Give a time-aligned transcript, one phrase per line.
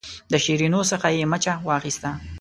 [0.31, 2.09] د شیرینو څخه یې مچه واخیسته.